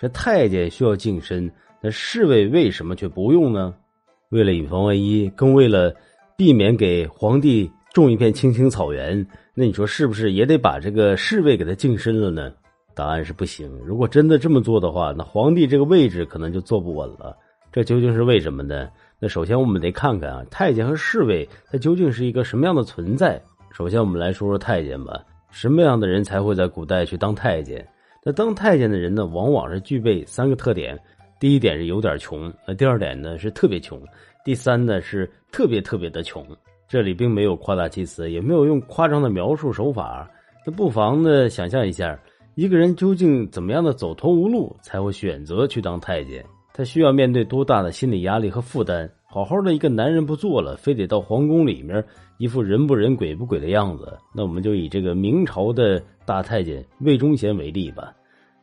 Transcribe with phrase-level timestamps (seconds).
[0.00, 3.74] 这太监需要净身，那侍卫为什么却不用呢？
[4.30, 5.94] 为了以防万一，更为了
[6.38, 12.50] 避免给皇帝种一片青青草原，那你说是不是也得把这个侍卫给他净身了呢？
[12.94, 13.70] 答案是不行。
[13.84, 17.36] 如果真的这么做的话，那皇帝这个位置可能就坐不稳了。
[17.70, 18.88] 这究竟是为什么呢？
[19.18, 23.38] 那首先我们得看看啊，太监和侍卫他究竟是一个什么样的存在。
[23.70, 25.22] 首先我们来说说太监吧。
[25.50, 27.86] 什么样的人才会在古代去当太监？
[28.22, 30.98] 那当太监的人呢，往往是具备三个特点。
[31.38, 33.98] 第一点是有点穷，那第二点呢是特别穷，
[34.44, 36.46] 第三呢是特别特别的穷。
[36.86, 40.30] 这里并没有夸大其词，也没有用夸张的描述手法。
[40.66, 42.18] 那不妨呢想象一下，
[42.56, 46.44] 一个人究竟怎么样的走投无路才会选择去当太监？
[46.74, 49.10] 他需要面对多大的心理压力和负担？
[49.32, 52.04] 好好的一个男人不做了，非得到皇宫里面
[52.38, 54.18] 一副人不人鬼不鬼的样子。
[54.34, 58.12] 那我们就以这个明朝的大太监魏忠贤为例吧。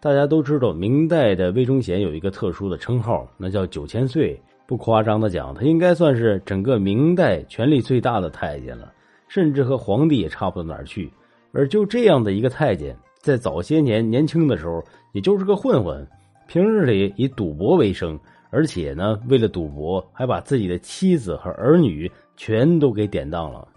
[0.00, 4.36] 大家都知道，明代的魏忠贤有一个特殊的称号，那叫九千岁。
[4.66, 8.92] 不夸张的讲，他应该算是整个明代权力最大的太监了，
[9.28, 11.08] 甚至和皇帝也差不到哪儿去。
[11.52, 16.04] 而就这样的一个太监，在早些年年轻的时候，也就是个混混，
[16.48, 18.18] 平日里以赌博为生。
[18.56, 23.68] 而且呢，为了赌博，还把自己的妻子和儿女全都给典当了。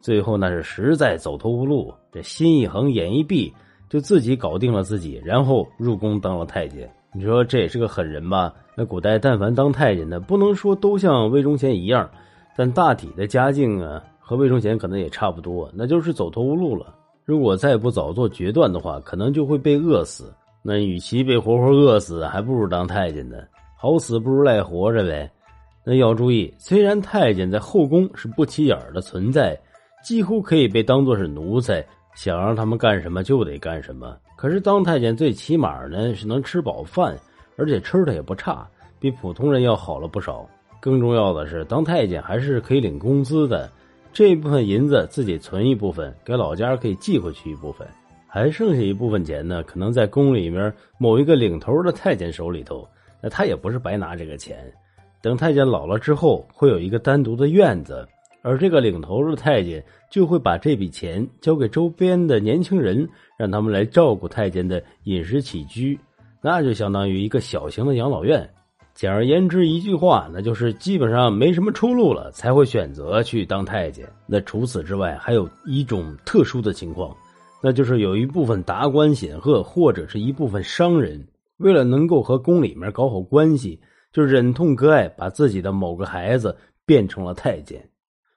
[0.00, 3.52] 最后那是实在走投无路，这心一横，眼一闭，
[3.90, 6.90] 就自己搞定了自己，然后入宫当了太监。
[7.12, 8.54] 你说这也是个狠人吧？
[8.74, 12.08] 那古代但凡当太监的，不能说都像魏忠贤一样，
[12.56, 16.94] 但大体的家境啊，和魏忠贤可能也差不多，那就是走投无路了。
[17.26, 20.32] 如果再不早做决断的话，可能就会被饿死。
[20.62, 23.36] 那与其被活活饿死，还不如当太监呢。
[23.82, 25.28] 好死不如赖活着呗。
[25.84, 29.58] 那要注意，虽然太监在后宫是不起眼的存在，
[30.04, 34.16] 几乎可以被当作是奴才，想让他们干什么就得干什么。
[34.36, 37.18] 可是当太监最起码呢是能吃饱饭，
[37.56, 38.64] 而且吃的也不差，
[39.00, 40.48] 比普通人要好了不少。
[40.80, 43.68] 更重要的是，当太监还是可以领工资的，
[44.12, 47.84] 这部分银子自己存一部分，给老家可以寄回去一部分，
[48.28, 52.86] 还剩下一部分钱呢，可能在宫里面某一个领头的太监手里头。
[53.22, 54.58] 那他也不是白拿这个钱，
[55.22, 58.06] 等太监老了之后，会有一个单独的院子，
[58.42, 65.98] 而这个领头的太监就会把这笔钱交给周边的年轻人，让他们来照顾太监的饮食起居，
[66.40, 68.48] 那就相当于一个小型的养老院。
[68.94, 74.06] 简而言之，一句话，那就是基本上没什么出路了，才会选择去当太监。
[74.26, 77.16] 那除此之外，还有一种特殊的情况，
[77.62, 81.24] 那就是有一部分达官显赫或者是一部分商人。
[81.58, 83.80] 为了能够和宫里面搞好关系，
[84.12, 87.88] 就忍痛割爱，把自己的某个孩子变成了太监。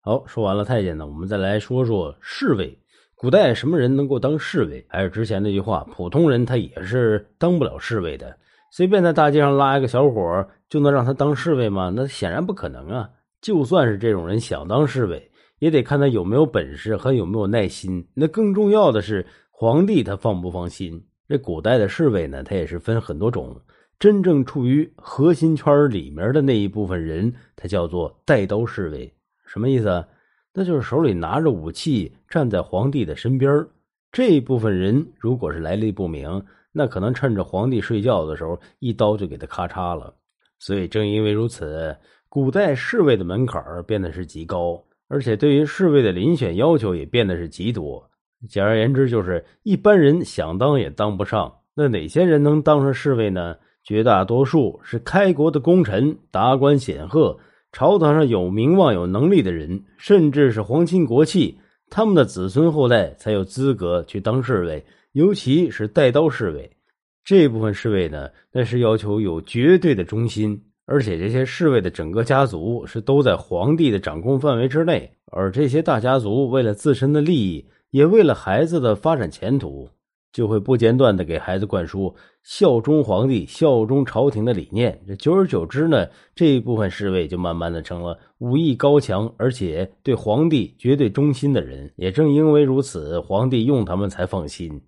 [0.00, 2.78] 好，说完了太监呢，我们再来说说侍卫。
[3.14, 4.86] 古代什么人能够当侍卫？
[4.88, 8.38] 还是之前那句话，普通人他也是当不了侍卫的。
[8.70, 11.92] 随便在大街上拉一个小伙就能让他当侍卫吗？
[11.94, 13.10] 那显然不可能啊！
[13.40, 18.06] 就算是这种人想当侍卫，也得看他有没有本事和有没有耐心。
[18.14, 21.07] 那更重要的是，皇帝他放不放心。
[21.28, 23.60] 这古代的侍卫呢，他也是分很多种。
[23.98, 29.12] 真正处于核心圈里面的那一部分人，他叫做带刀侍卫。
[29.44, 30.04] 什么意思？
[30.54, 33.66] 那就是手里拿着武器，站在皇帝的身边。
[34.10, 40.14] 这一部分人如果是来历不明，那可能趁着皇帝睡觉的时候，一刀就给他咔嚓了。
[40.58, 41.94] 所以正因为如此，
[42.28, 48.10] 古代侍卫的门槛变得是极高，而且对于侍卫的遴选要求也变得是极多。
[48.48, 51.52] 简而言之，就是一般人想当也当不上。
[51.74, 53.56] 那哪些人能当上侍卫呢？
[53.84, 57.38] 绝大多数是开国的功臣、达官显赫、
[57.72, 66.70] 朝堂上有名望、有能力的人，甚至是皇亲国戚，他们的子孙后代才有资格去当侍卫，尤其是带刀侍卫。
[67.24, 77.66] 这部分侍卫呢，那是要求有绝对的忠心，而且这些侍卫的整个家族是都在皇帝的掌控范围之内，而这些大家族为了自身的利益。
[77.90, 79.88] 也为了孩子的发展前途，
[80.32, 85.00] 就会不间断的给孩子灌输效忠皇帝、效忠朝廷的理念。
[85.06, 91.90] 这久而久之呢，这一部分侍卫就慢慢的成了武艺高强，而且对皇帝绝对忠心的人。
[91.96, 94.82] 也正因为如此，皇帝用他们才放心。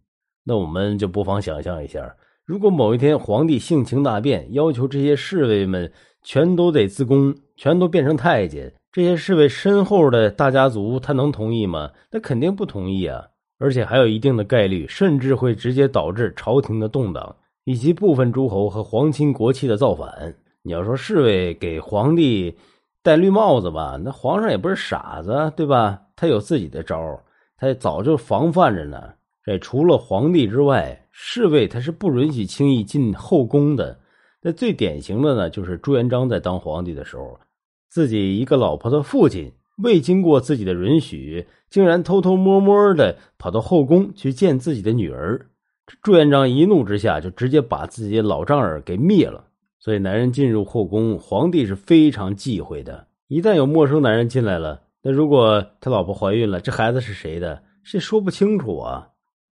[0.44, 5.90] 那我们就不妨想象一下，如果某一天皇帝性情大变，要求这些侍卫们
[6.22, 8.72] 全都得自宫，全都变成太监。
[8.92, 11.90] 这些侍卫身后的大家族，他能同意吗？
[12.10, 13.24] 那肯定不同意啊！
[13.58, 20.34] 而且还有一定的概率，甚至会直接导致朝廷的动荡，以及部分诸侯和皇亲国戚的造反。
[20.62, 22.56] 你要说侍卫给皇帝
[23.02, 26.00] 戴绿帽子吧，那皇上也不是傻子，对吧？
[26.16, 26.98] 他有自己的招
[27.56, 29.12] 他早就防范着呢。
[29.44, 33.98] 这除了皇帝之外，侍卫他是不允许轻易进后宫的。
[34.42, 37.38] 那最典型的呢，就是朱元璋在当皇帝的时候，
[37.90, 39.52] 自己一个老婆的父亲
[39.82, 45.48] 未经过自己的允许，竟然偷偷摸摸的跑到后宫去见自己的女儿。
[46.00, 49.46] 朱元璋一怒之下，就直接把自己的老丈人给灭了。
[49.80, 53.08] 所以，男人进入后宫，皇帝是非常忌讳的。
[53.26, 57.62] 一旦有陌生男人进来了，那如果他老婆怀孕了，这孩子是谁的？
[57.82, 59.08] 这说不清楚啊。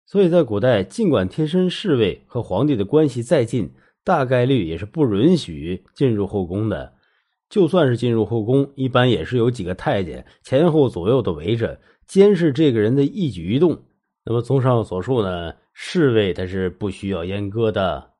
[0.06, 3.73] 所以在古代，尽管贴身侍卫和皇帝的关系再近，
[4.05, 6.93] 大概率也是不允许进入后宫的。
[7.53, 13.79] 就算是进入后宫，一般也是有几个太监前后左右的围着，监视这个人的一举一动。
[14.25, 18.12] 那么，综上所述呢，侍卫他是不需要阉割的。